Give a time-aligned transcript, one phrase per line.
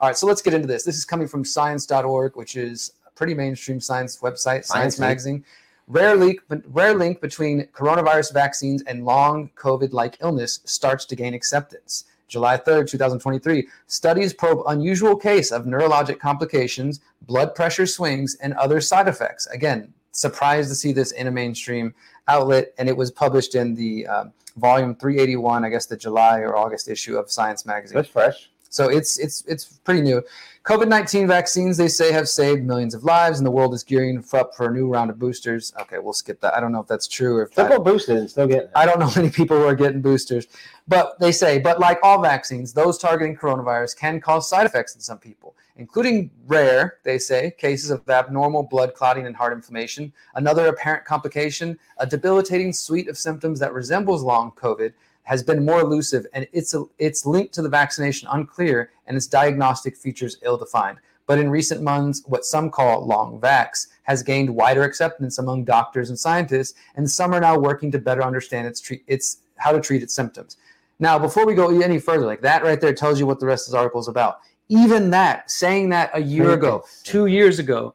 [0.00, 0.82] All right, so let's get into this.
[0.82, 4.98] This is coming from science.org, which is a pretty mainstream science website, Science, Science.
[4.98, 5.44] Magazine.
[5.88, 12.04] Rare link, rare link between coronavirus vaccines and long COVID-like illness starts to gain acceptance.
[12.28, 13.68] July 3rd, 2023.
[13.88, 19.46] Studies probe unusual case of neurologic complications, blood pressure swings, and other side effects.
[19.48, 21.92] Again, surprised to see this in a mainstream
[22.26, 26.56] outlet, and it was published in the um, volume 381, I guess the July or
[26.56, 27.96] August issue of Science Magazine.
[27.96, 28.50] That's fresh.
[28.70, 30.22] So it's it's it's pretty new.
[30.64, 34.24] COVID nineteen vaccines they say have saved millions of lives, and the world is gearing
[34.32, 35.72] up for a new round of boosters.
[35.80, 36.54] Okay, we'll skip that.
[36.54, 38.70] I don't know if that's true or if Still that, boosted and still getting it.
[38.76, 40.46] I don't know many people who are getting boosters,
[40.90, 45.00] but they say, but like all vaccines, those targeting coronavirus can cause side effects in
[45.00, 50.12] some people, including rare, they say, cases of abnormal blood clotting and heart inflammation.
[50.34, 55.80] Another apparent complication, a debilitating suite of symptoms that resembles long COVID, has been more
[55.80, 60.98] elusive, and its its link to the vaccination unclear, and its diagnostic features ill-defined.
[61.28, 66.08] But in recent months, what some call long vax has gained wider acceptance among doctors
[66.10, 69.80] and scientists, and some are now working to better understand its treat its how to
[69.80, 70.56] treat its symptoms.
[71.00, 73.66] Now, before we go any further, like that right there tells you what the rest
[73.66, 74.40] of the article is about.
[74.68, 77.94] Even that, saying that a year ago, two years ago,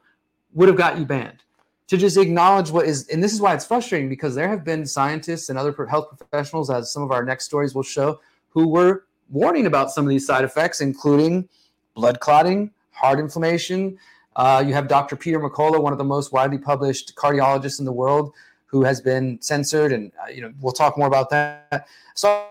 [0.53, 1.43] would have got you banned.
[1.89, 4.87] To just acknowledge what is, and this is why it's frustrating because there have been
[4.87, 9.05] scientists and other health professionals, as some of our next stories will show, who were
[9.29, 11.47] warning about some of these side effects, including
[11.93, 13.99] blood clotting, heart inflammation.
[14.35, 15.15] Uh, you have Dr.
[15.15, 18.33] Peter McCullough, one of the most widely published cardiologists in the world,
[18.65, 21.87] who has been censored, and uh, you know we'll talk more about that.
[22.15, 22.47] So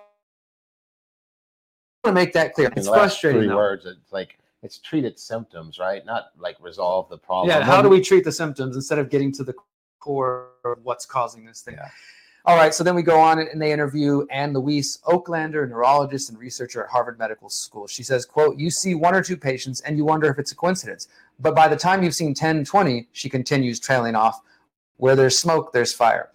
[2.05, 2.70] to make that clear.
[2.77, 3.42] It's frustrating.
[3.42, 3.56] Three though.
[3.56, 3.86] words.
[3.86, 6.05] It's like it's treated symptoms, right?
[6.06, 7.48] Not like resolve the problem.
[7.48, 9.55] Yeah, how do we treat the symptoms instead of getting to the
[10.00, 11.75] core of what's causing this thing?
[11.75, 11.88] Yeah.
[12.47, 16.38] All right, so then we go on and they interview Anne Louise Oaklander, neurologist and
[16.38, 17.86] researcher at Harvard Medical School.
[17.86, 20.55] She says, quote, you see one or two patients and you wonder if it's a
[20.55, 21.08] coincidence.
[21.41, 24.42] But by the time you've seen 10, 20, she continues trailing off,
[24.98, 26.32] where there's smoke, there's fire.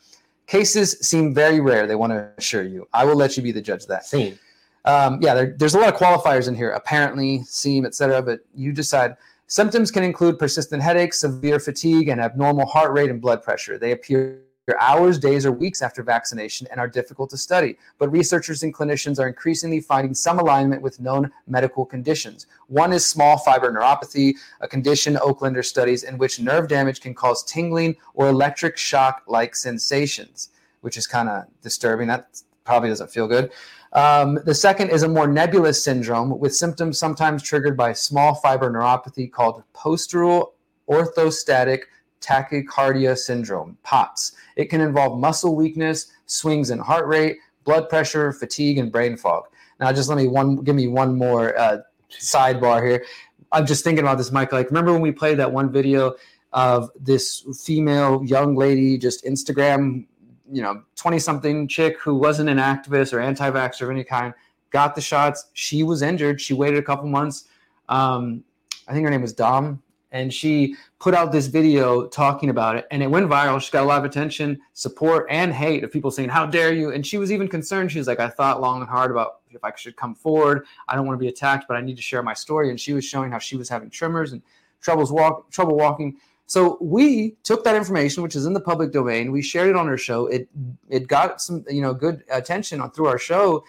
[0.48, 2.88] Cases seem very rare, they want to assure you.
[2.92, 4.04] I will let you be the judge of that.
[4.08, 4.40] Scene.
[4.90, 8.24] Um, yeah, there, there's a lot of qualifiers in here, apparently, seem, etc.
[8.24, 9.16] But you decide.
[9.46, 13.80] Symptoms can include persistent headaches, severe fatigue, and abnormal heart rate and blood pressure.
[13.80, 14.42] They appear
[14.80, 17.78] hours, days, or weeks after vaccination and are difficult to study.
[17.98, 22.46] But researchers and clinicians are increasingly finding some alignment with known medical conditions.
[22.68, 27.44] One is small fiber neuropathy, a condition Oaklander studies in which nerve damage can cause
[27.44, 30.50] tingling or electric shock like sensations,
[30.82, 32.08] which is kind of disturbing.
[32.08, 32.28] That
[32.70, 33.52] probably doesn't feel good.
[33.94, 38.70] Um, the second is a more nebulous syndrome with symptoms sometimes triggered by small fiber
[38.72, 40.52] neuropathy called postural
[40.88, 41.80] orthostatic
[42.22, 44.34] tachycardia syndrome, POTS.
[44.56, 49.46] It can involve muscle weakness, swings in heart rate, blood pressure, fatigue, and brain fog.
[49.80, 51.80] Now, just let me one give me one more uh,
[52.12, 53.04] sidebar here.
[53.52, 54.52] I'm just thinking about this, Mike.
[54.52, 56.14] Like, remember when we played that one video
[56.54, 60.06] of this female young lady, just Instagram,
[60.52, 64.34] you know, 20 something chick who wasn't an activist or anti vaxxer of any kind,
[64.72, 65.48] got the shots.
[65.54, 66.42] She was injured.
[66.42, 67.46] She waited a couple months.
[67.88, 68.44] Um,
[68.88, 69.82] I think her name was Dom.
[70.12, 73.62] And she put out this video talking about it, and it went viral.
[73.62, 76.92] She got a lot of attention, support, and hate of people saying, How dare you?
[76.92, 77.92] And she was even concerned.
[77.92, 80.66] She was like, I thought long and hard about if I should come forward.
[80.88, 82.72] I don't want to be attacked, but I need to share my story.
[82.72, 84.42] And she was showing how she was having tremors and
[84.82, 86.18] troubles walk, trouble walking.
[86.50, 89.32] So we took that information, which is in the public domain.
[89.32, 90.26] We shared it on our show.
[90.26, 90.50] It
[90.90, 93.64] it got some you know good attention on through our show,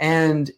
[0.00, 0.50] and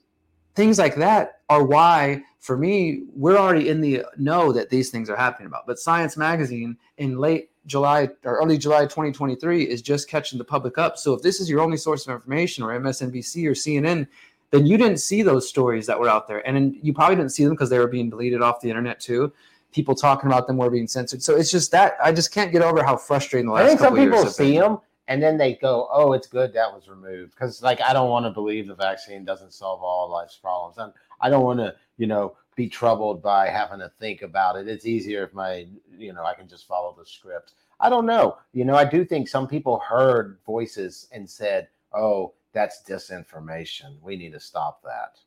[0.55, 5.11] things like that are why for me we're already in the know that these things
[5.11, 5.67] are happening about.
[5.67, 10.79] But Science Magazine in late July or early July 2023 is just catching the public
[10.79, 10.97] up.
[10.97, 14.09] So if this is your only source of information, or MSNBC or CNN,
[14.51, 17.45] then you didn't see those stories that were out there, and you probably didn't see
[17.45, 19.31] them because they were being deleted off the internet too
[19.73, 21.23] people talking about them were being censored.
[21.23, 23.81] So it's just that I just can't get over how frustrating the last I think
[23.81, 24.61] some people see been.
[24.61, 24.79] them
[25.09, 28.27] and then they go, "Oh, it's good that was removed." Because like I don't want
[28.27, 32.07] to believe the vaccine doesn't solve all life's problems, and I don't want to, you
[32.07, 34.69] know, be troubled by having to think about it.
[34.69, 35.67] It's easier if my,
[35.97, 37.53] you know, I can just follow the script.
[37.79, 38.39] I don't know.
[38.53, 44.01] You know, I do think some people heard voices and said, "Oh, that's disinformation.
[44.03, 45.19] We need to stop that."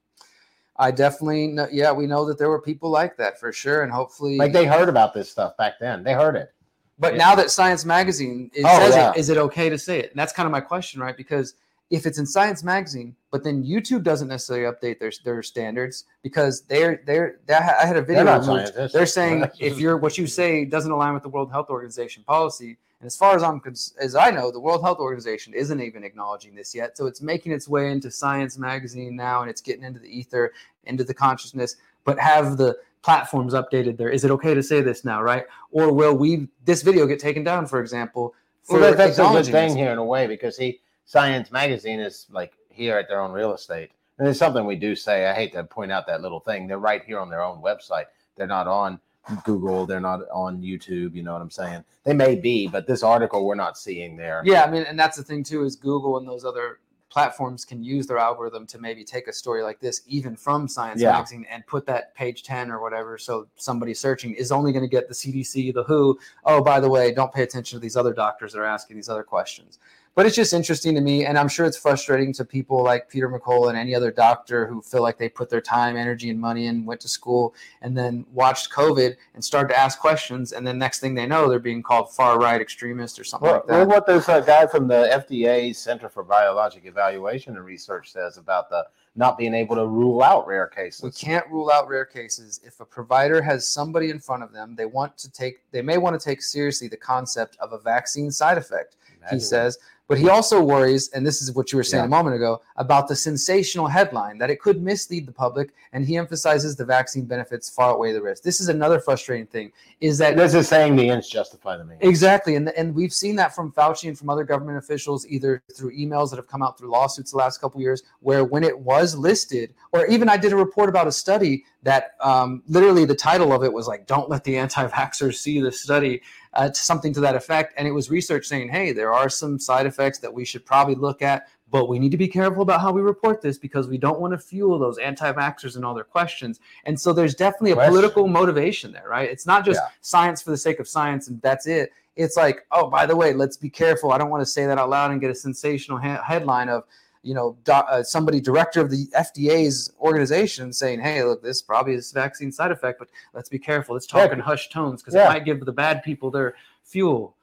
[0.80, 3.92] I definitely know, yeah, we know that there were people like that for sure, and
[3.92, 6.04] hopefully, Like they heard about this stuff back then.
[6.04, 6.54] They heard it.
[6.98, 9.12] But now that Science Magazine it Oh, says yeah.
[9.12, 10.12] it, is it okay to say it?
[10.12, 11.16] And that's kind of my question, right?
[11.16, 11.54] Because
[11.89, 16.62] if it's in Science Magazine, but then YouTube doesn't necessarily update their their standards because
[16.62, 18.25] they're they're that I had a video.
[18.25, 18.94] They're removed.
[18.94, 22.77] They're saying if you're what you say doesn't align with the World Health Organization policy,
[23.00, 23.62] and as far as I'm
[24.00, 26.97] as I know, the World Health Organization isn't even acknowledging this yet.
[26.97, 30.53] So it's making its way into Science Magazine now, and it's getting into the ether,
[30.85, 31.77] into the consciousness.
[32.06, 34.09] But have the platforms updated there.
[34.09, 35.45] Is it okay to say this now, right?
[35.71, 38.35] Or will we this video get taken down, for example?
[38.63, 42.27] For well, that's a good thing here in a way because he Science Magazine is
[42.29, 43.89] like here at their own real estate.
[44.19, 45.25] And it's something we do say.
[45.25, 46.67] I hate to point out that little thing.
[46.67, 48.06] They're right here on their own website.
[48.38, 49.00] They're not on
[49.44, 49.88] Google.
[49.88, 51.15] They're not on YouTube.
[51.15, 51.83] You know what I'm saying?
[52.03, 54.44] They may be, but this article we're not seeing there.
[54.45, 56.79] Yeah, I mean, and that's the thing too is Google and those other
[57.09, 61.01] platforms can use their algorithm to maybe take a story like this, even from Science
[61.01, 61.13] yeah.
[61.13, 63.17] Magazine, and put that page 10 or whatever.
[63.17, 66.19] So somebody searching is only going to get the CDC, the WHO.
[66.45, 69.09] Oh, by the way, don't pay attention to these other doctors that are asking these
[69.09, 69.79] other questions
[70.19, 73.30] but it's just interesting to me and i'm sure it's frustrating to people like peter
[73.30, 76.68] mccullough and any other doctor who feel like they put their time energy and money
[76.68, 80.77] in went to school and then watched covid and started to ask questions and then
[80.77, 83.74] next thing they know they're being called far right extremist or something well, like that
[83.77, 88.36] well what this uh, guy from the fda center for biologic evaluation and research says
[88.36, 88.86] about the
[89.16, 91.04] not being able to rule out rare cases.
[91.04, 92.62] We can't rule out rare cases.
[92.63, 95.98] If a provider has somebody in front of them, they want to take they may
[95.98, 98.95] want to take seriously the concept of a vaccine side effect.
[99.18, 99.77] Imagine he says,
[100.09, 102.07] but he also worries, and this is what you were saying yeah.
[102.07, 105.69] a moment ago, about the sensational headline that it could mislead the public.
[105.94, 108.41] And he emphasizes the vaccine benefits far outweigh the risk.
[108.41, 109.71] This is another frustrating thing:
[110.01, 112.01] is that this is saying the ends justify the means.
[112.01, 115.95] Exactly, and and we've seen that from Fauci and from other government officials, either through
[115.95, 119.15] emails that have come out through lawsuits the last couple years, where when it was
[119.15, 123.53] listed, or even I did a report about a study that um, literally the title
[123.53, 126.23] of it was like, "Don't let the anti-vaxxers see the study."
[126.54, 127.74] Uh, to something to that effect.
[127.78, 130.96] And it was research saying, hey, there are some side effects that we should probably
[130.96, 133.98] look at, but we need to be careful about how we report this because we
[133.98, 136.60] don't want to fuel those anti-vaxxers and all their questions.
[136.86, 137.94] And so there's definitely a Question.
[137.94, 139.30] political motivation there, right?
[139.30, 139.90] It's not just yeah.
[140.01, 141.92] science for the sake of science and that's it.
[142.16, 144.12] It's like, oh, by the way, let's be careful.
[144.12, 146.84] I don't want to say that out loud and get a sensational ha- headline of,
[147.30, 151.94] you know, do, uh, somebody director of the FDA's organization saying, "Hey, look, this probably
[151.94, 153.94] is vaccine side effect, but let's be careful.
[153.94, 154.34] Let's talk yeah.
[154.34, 155.26] in hushed tones because yeah.
[155.26, 157.36] it might give the bad people their fuel."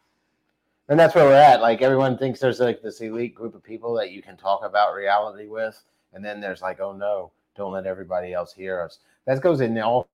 [0.88, 1.61] And that's where we're at.
[1.61, 4.93] Like everyone thinks there's like this elite group of people that you can talk about
[4.93, 5.81] reality with,
[6.15, 9.79] and then there's like, "Oh no, don't let everybody else hear us." That goes in
[9.79, 10.09] all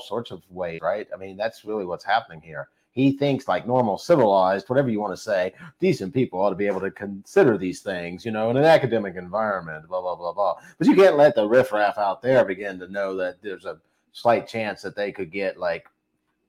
[0.00, 1.06] sorts of ways, right?
[1.14, 5.12] I mean, that's really what's happening here he thinks like normal, civilized, whatever you want
[5.12, 8.56] to say, decent people ought to be able to consider these things, you know, in
[8.56, 10.54] an academic environment, blah, blah, blah, blah.
[10.78, 13.78] But you can't let the riffraff out there begin to know that there's a
[14.12, 15.88] slight chance that they could get like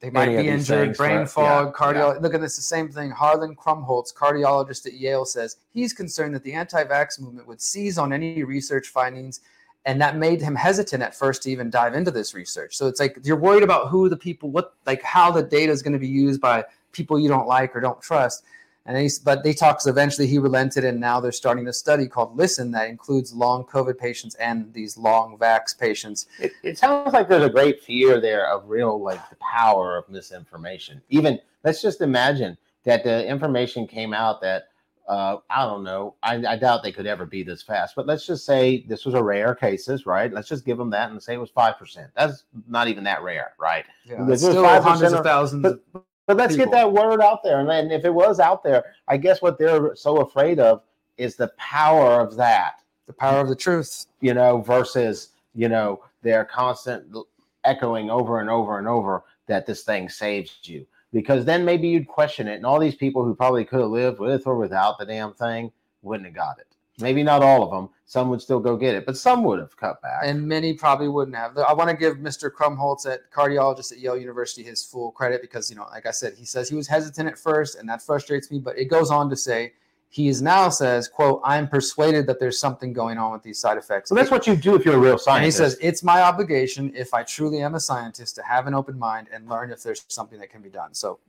[0.02, 2.14] they might be injured, brain fog, yeah, cardio.
[2.14, 2.20] Yeah.
[2.20, 3.10] Look at this, the same thing.
[3.10, 8.14] Harlan Krumholz, cardiologist at Yale, says he's concerned that the anti-vax movement would seize on
[8.14, 9.40] any research findings
[9.86, 12.76] and that made him hesitant at first to even dive into this research.
[12.76, 15.82] So it's like you're worried about who the people what like how the data is
[15.82, 18.44] going to be used by people you don't like or don't trust.
[18.88, 22.38] And he's, but they talks eventually he relented and now they're starting a study called
[22.38, 26.28] listen that includes long covid patients and these long vax patients.
[26.40, 30.08] It, it sounds like there's a great fear there of real like the power of
[30.10, 31.02] misinformation.
[31.10, 34.70] Even let's just imagine that the information came out that
[35.08, 36.16] uh, I don't know.
[36.24, 37.96] I, I, doubt they could ever be this fast.
[37.96, 40.34] But let's just say this was a rare cases, right?
[40.34, 42.10] Let's just give them that and say it was five percent.
[42.16, 43.86] That's not even that rare, right?
[44.06, 45.62] Yeah, it's still hundreds of thousands.
[45.62, 46.72] But, but let's people.
[46.72, 47.60] get that word out there.
[47.60, 50.82] And then if it was out there, I guess what they're so afraid of
[51.18, 56.04] is the power of that, the power of the truth, you know, versus you know
[56.24, 57.16] their constant
[57.64, 62.08] echoing over and over and over that this thing saves you because then maybe you'd
[62.08, 62.56] question it.
[62.56, 65.72] And all these people who probably could have lived with or without the damn thing
[66.02, 66.68] wouldn't have got it.
[67.00, 67.90] Maybe not all of them.
[68.06, 70.22] Some would still go get it, but some would have cut back.
[70.24, 71.58] And many probably wouldn't have.
[71.58, 72.50] I want to give Mr.
[72.50, 76.36] Krumholz at cardiologist at Yale University his full credit because, you know, like I said,
[76.36, 79.30] he says he was hesitant at first and that frustrates me, but it goes on
[79.30, 79.74] to say
[80.16, 83.78] he is now says, quote, I'm persuaded that there's something going on with these side
[83.78, 84.08] effects.
[84.08, 85.60] So that's what you do if you're a real scientist.
[85.60, 88.74] And he says, it's my obligation, if I truly am a scientist, to have an
[88.74, 90.94] open mind and learn if there's something that can be done.
[90.94, 91.20] So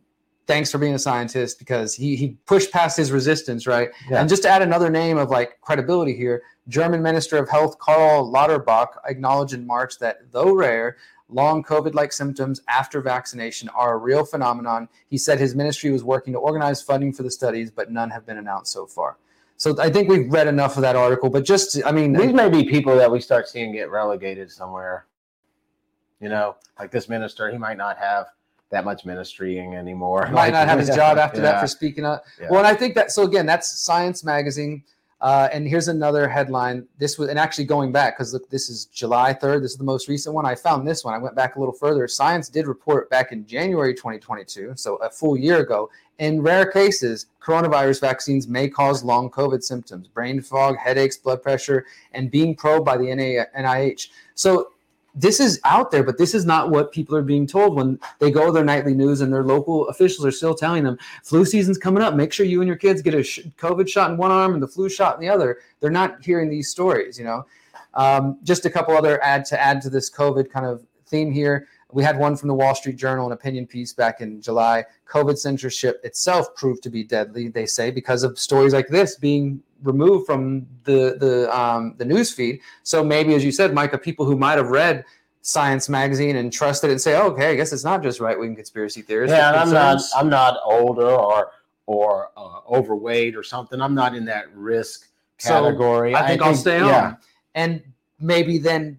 [0.46, 3.88] thanks for being a scientist because he, he pushed past his resistance, right?
[4.08, 4.20] Yeah.
[4.20, 8.32] And just to add another name of like credibility here, German Minister of Health Karl
[8.32, 10.96] Lauterbach acknowledged in March that though rare,
[11.28, 14.88] long COVID like symptoms after vaccination are a real phenomenon.
[15.08, 18.26] He said his ministry was working to organize funding for the studies, but none have
[18.26, 19.16] been announced so far.
[19.56, 22.48] So I think we've read enough of that article, but just, I mean, these may
[22.48, 25.06] be people that we start seeing get relegated somewhere.
[26.20, 28.26] You know, like this minister, he might not have
[28.70, 30.22] that much ministrying anymore.
[30.26, 31.52] Might like, not have his job after yeah.
[31.52, 32.24] that for speaking up.
[32.40, 32.48] Yeah.
[32.50, 34.82] Well, and I think that, so again, that's Science Magazine.
[35.20, 36.86] Uh, and here's another headline.
[36.98, 39.62] This was, and actually going back, because look, this is July 3rd.
[39.62, 40.44] This is the most recent one.
[40.44, 41.14] I found this one.
[41.14, 42.06] I went back a little further.
[42.06, 45.88] Science did report back in January 2022, so a full year ago.
[46.18, 51.86] In rare cases, coronavirus vaccines may cause long COVID symptoms, brain fog, headaches, blood pressure,
[52.12, 54.08] and being probed by the NIH.
[54.34, 54.72] So
[55.16, 58.30] this is out there, but this is not what people are being told when they
[58.30, 61.78] go to their nightly news and their local officials are still telling them flu season's
[61.78, 62.14] coming up.
[62.14, 64.68] Make sure you and your kids get a COVID shot in one arm and the
[64.68, 65.58] flu shot in the other.
[65.80, 67.46] They're not hearing these stories, you know.
[67.94, 71.66] Um, just a couple other add to add to this COVID kind of theme here.
[71.96, 74.84] We had one from the Wall Street Journal, an opinion piece back in July.
[75.08, 79.62] COVID censorship itself proved to be deadly, they say, because of stories like this being
[79.82, 82.60] removed from the the um, the news feed.
[82.82, 85.06] So maybe, as you said, Micah, people who might have read
[85.40, 88.38] Science magazine and trusted it and say, oh, "Okay, I guess it's not just right
[88.38, 91.52] wing conspiracy theorists." Yeah, and I'm not I'm not older or
[91.86, 93.80] or uh, overweight or something.
[93.80, 96.12] I'm not in that risk category.
[96.12, 96.88] So I think I will stay on.
[96.88, 97.14] Yeah.
[97.54, 97.82] And
[98.20, 98.98] maybe then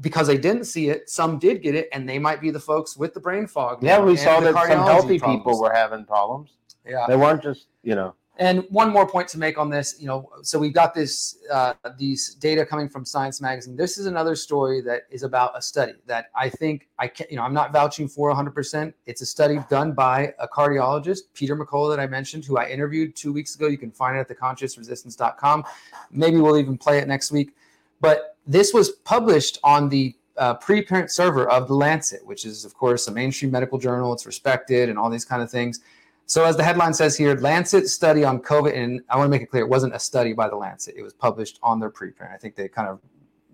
[0.00, 2.96] because they didn't see it, some did get it, and they might be the folks
[2.96, 3.82] with the brain fog.
[3.82, 5.40] Yeah, we saw that some healthy problems.
[5.40, 6.50] people were having problems.
[6.86, 8.14] Yeah, they weren't just you know.
[8.38, 11.72] And one more point to make on this, you know, so we've got this uh,
[11.98, 13.76] these data coming from Science Magazine.
[13.76, 17.36] This is another story that is about a study that I think I can, you
[17.36, 18.92] know, I'm not vouching for 100%.
[19.06, 23.16] It's a study done by a cardiologist, Peter McCullough, that I mentioned, who I interviewed
[23.16, 23.68] two weeks ago.
[23.68, 25.64] You can find it at theconsciousresistance.com.
[26.10, 27.56] Maybe we'll even play it next week.
[28.02, 32.74] But this was published on the uh, preprint server of the Lancet, which is, of
[32.74, 34.12] course, a mainstream medical journal.
[34.12, 35.80] It's respected and all these kind of things.
[36.26, 39.42] So, as the headline says here, Lancet study on COVID, and I want to make
[39.42, 40.94] it clear, it wasn't a study by the Lancet.
[40.96, 42.32] It was published on their preprint.
[42.34, 43.00] I think they kind of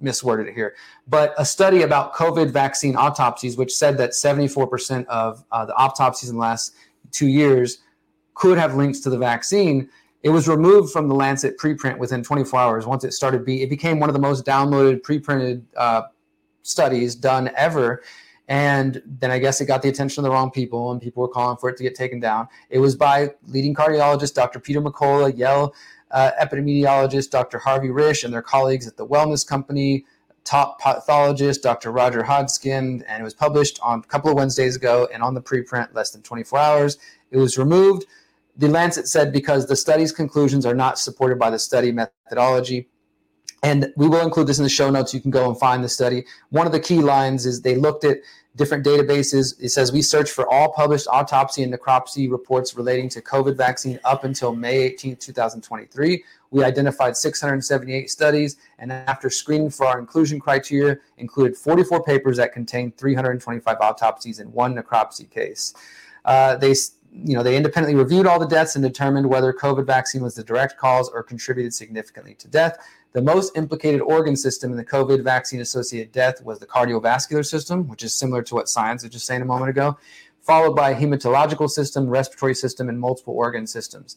[0.03, 0.75] misworded it here,
[1.07, 6.31] but a study about COVID vaccine autopsies, which said that 74% of uh, the autopsies
[6.31, 6.75] in the last
[7.13, 7.79] two years
[8.35, 9.89] could have links to the vaccine.
[10.23, 12.87] It was removed from the Lancet preprint within 24 hours.
[12.87, 16.03] Once it started, be it became one of the most downloaded preprinted uh,
[16.63, 18.03] studies done ever.
[18.49, 21.29] And then I guess it got the attention of the wrong people, and people were
[21.29, 22.49] calling for it to get taken down.
[22.71, 24.61] It was by leading cardiologist Dr.
[24.61, 25.75] Peter McCullough, Yale
[26.13, 27.59] uh, epidemiologist Dr.
[27.59, 30.05] Harvey Risch, and their colleagues at the Wellness Company,
[30.45, 31.91] top pathologist Dr.
[31.91, 35.43] Roger Hodgkin, and it was published on a couple of Wednesdays ago and on the
[35.43, 36.99] preprint less than 24 hours.
[37.31, 38.05] It was removed.
[38.57, 42.89] The Lancet said because the study's conclusions are not supported by the study methodology,
[43.63, 45.15] and we will include this in the show notes.
[45.15, 46.25] You can go and find the study.
[46.51, 48.19] One of the key lines is they looked at
[48.57, 49.55] different databases.
[49.61, 53.99] It says we searched for all published autopsy and necropsy reports relating to COVID vaccine
[54.05, 56.25] up until May 18, 2023.
[56.51, 62.53] We identified 678 studies, and after screening for our inclusion criteria, included 44 papers that
[62.53, 65.73] contained 325 autopsies and one necropsy case.
[66.25, 66.75] Uh, they
[67.13, 70.43] you know, they independently reviewed all the deaths and determined whether COVID vaccine was the
[70.43, 72.79] direct cause or contributed significantly to death.
[73.13, 77.87] The most implicated organ system in the COVID vaccine associated death was the cardiovascular system,
[77.89, 79.99] which is similar to what science was just saying a moment ago,
[80.41, 84.17] followed by hematological system, respiratory system, and multiple organ systems.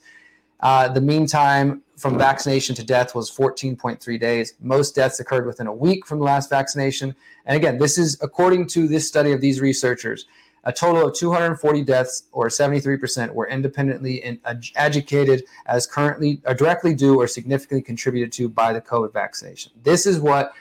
[0.62, 4.54] Uh, the mean time from vaccination to death was 14.3 days.
[4.62, 7.14] Most deaths occurred within a week from the last vaccination.
[7.46, 10.26] And again, this is according to this study of these researchers.
[10.66, 14.40] A total of 240 deaths, or 73%, were independently in,
[14.76, 19.72] educated as currently or directly due or significantly contributed to by the COVID vaccination.
[19.84, 20.54] This is what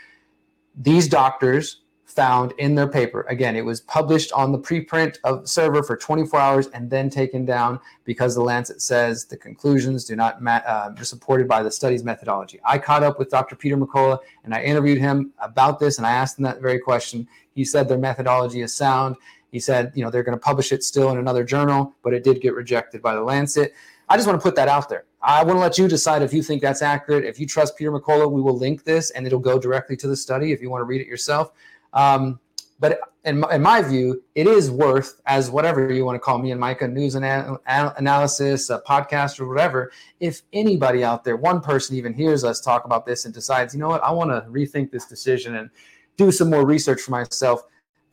[0.76, 1.80] these doctors
[2.14, 3.24] found in their paper.
[3.28, 7.44] Again, it was published on the preprint of server for 24 hours and then taken
[7.44, 11.70] down because the Lancet says the conclusions do not ma- uh, are supported by the
[11.70, 12.60] study's methodology.
[12.64, 13.56] I caught up with Dr.
[13.56, 17.26] Peter McCullough and I interviewed him about this and I asked him that very question.
[17.52, 19.16] He said their methodology is sound
[19.54, 22.24] he said, you know, they're going to publish it still in another journal, but it
[22.24, 23.72] did get rejected by the Lancet.
[24.08, 25.04] I just want to put that out there.
[25.22, 27.24] I want to let you decide if you think that's accurate.
[27.24, 30.16] If you trust Peter McCullough, we will link this and it'll go directly to the
[30.16, 31.52] study if you want to read it yourself.
[31.92, 32.40] Um,
[32.80, 36.38] but in my, in my, view, it is worth, as whatever you want to call
[36.38, 37.24] me and Micah, news and
[37.64, 39.92] analysis, a podcast, or whatever.
[40.18, 43.78] If anybody out there, one person even hears us talk about this and decides, you
[43.78, 45.70] know what, I want to rethink this decision and
[46.16, 47.62] do some more research for myself,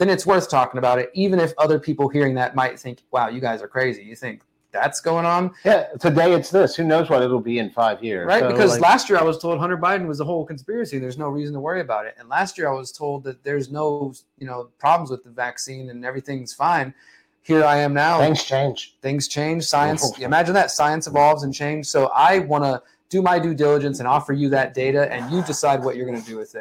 [0.02, 3.30] then it's worth talking about it, even if other people hearing that might think, wow,
[3.30, 4.02] you guys are crazy.
[4.02, 4.42] You think
[4.72, 5.54] that's going on?
[5.64, 6.76] Yeah, today it's this.
[6.76, 8.26] Who knows what it'll be in five years?
[8.26, 10.98] Right, so because like, last year I was told Hunter Biden was a whole conspiracy.
[10.98, 12.16] There's no reason to worry about it.
[12.18, 15.92] And last year I was told that there's no, you know, problems with the vaccine
[15.92, 16.96] and everything's fine.
[17.44, 18.22] Here I am now.
[18.22, 18.98] Things change.
[19.04, 19.66] Things change.
[19.66, 20.04] Science.
[20.04, 20.24] Oh.
[20.24, 21.86] imagine that science evolves and change.
[21.86, 22.82] So I want to
[23.12, 26.20] do my due diligence and offer you that data, and you decide what you're going
[26.20, 26.60] to do with it.